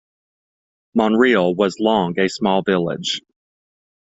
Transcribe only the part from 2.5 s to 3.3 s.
village.